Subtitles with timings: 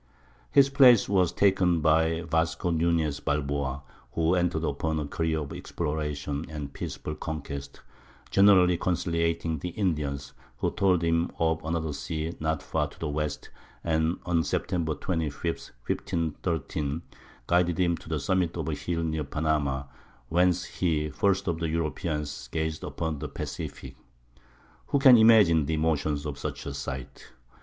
[0.49, 6.43] His place was taken by Vasco Nuñez Balboa, who entered upon a career of exploration
[6.49, 7.81] and peaceful conquest,
[8.31, 13.51] generally conciliating the Indians, who told him of another sea not far to the west,
[13.83, 17.03] and on September 25, 1513,
[17.45, 19.83] guided him to the summit of a hill near Panama,
[20.29, 23.95] whence he, first of Europeans, gazed upon the Pacific.
[24.87, 27.33] Who can imagine the emotions of such a sight!